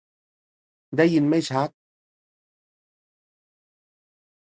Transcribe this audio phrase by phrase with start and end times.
[0.97, 1.69] ได้ยินไม่ชัด!